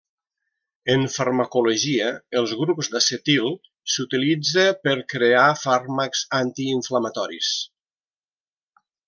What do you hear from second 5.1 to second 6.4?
crear fàrmacs